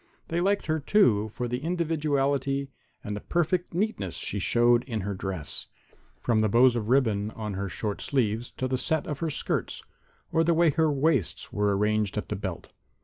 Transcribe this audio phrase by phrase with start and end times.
[0.29, 2.71] They liked her, too, for the individuality
[3.03, 5.67] and perfect neatness she showed in her dress,
[6.19, 9.83] from the bows of ribbon on her short sleeves to the set of her skirts
[10.31, 12.69] or the way her waists were arranged at the belt.